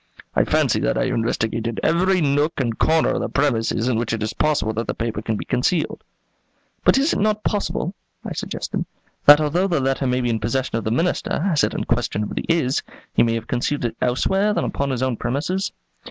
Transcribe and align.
I 0.33 0.45
fancy 0.45 0.79
that 0.79 0.97
I 0.97 1.05
have 1.05 1.13
investigated 1.13 1.79
every 1.83 2.21
nook 2.21 2.53
and 2.57 2.75
corner 2.75 3.09
of 3.09 3.21
the 3.21 3.29
premises 3.29 3.87
in 3.87 3.99
which 3.99 4.13
it 4.13 4.23
is 4.23 4.33
possible 4.33 4.73
that 4.73 4.87
the 4.87 4.95
paper 4.95 5.21
can 5.21 5.35
be 5.37 5.45
concealed." 5.45 6.03
"But 6.83 6.97
is 6.97 7.13
it 7.13 7.19
not 7.19 7.43
possible," 7.43 7.93
I 8.25 8.33
suggested, 8.33 8.85
"that 9.27 9.39
although 9.39 9.67
the 9.67 9.79
letter 9.79 10.07
may 10.07 10.21
be 10.21 10.31
in 10.31 10.39
possession 10.39 10.75
of 10.75 10.85
the 10.85 10.89
Minister, 10.89 11.45
as 11.53 11.63
it 11.63 11.75
unquestionably 11.75 12.45
is, 12.49 12.81
he 13.13 13.21
may 13.21 13.35
have 13.35 13.45
concealed 13.45 13.85
it 13.85 13.95
elsewhere 14.01 14.55
than 14.55 14.63
upon 14.63 14.89
his 14.89 15.03
own 15.03 15.17
premises?" 15.17 15.71